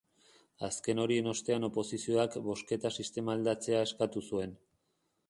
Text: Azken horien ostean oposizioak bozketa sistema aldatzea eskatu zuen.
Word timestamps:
Azken 0.67 1.01
horien 1.01 1.27
ostean 1.33 1.67
oposizioak 1.67 2.37
bozketa 2.47 2.93
sistema 2.97 3.37
aldatzea 3.39 3.85
eskatu 3.91 4.25
zuen. 4.31 4.57